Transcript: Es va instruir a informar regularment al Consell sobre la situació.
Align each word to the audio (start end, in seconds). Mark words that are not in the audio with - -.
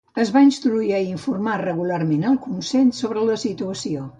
Es 0.21 0.29
va 0.35 0.41
instruir 0.45 0.95
a 0.99 1.01
informar 1.09 1.59
regularment 1.63 2.27
al 2.31 2.41
Consell 2.49 2.91
sobre 3.05 3.29
la 3.33 3.41
situació. 3.47 4.09